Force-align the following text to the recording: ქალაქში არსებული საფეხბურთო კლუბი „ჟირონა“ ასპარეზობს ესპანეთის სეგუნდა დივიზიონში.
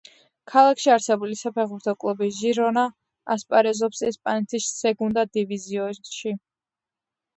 ქალაქში 0.51 0.87
არსებული 0.93 1.37
საფეხბურთო 1.41 1.93
კლუბი 2.05 2.29
„ჟირონა“ 2.39 2.85
ასპარეზობს 3.35 4.03
ესპანეთის 4.11 4.71
სეგუნდა 4.81 5.27
დივიზიონში. 5.41 6.35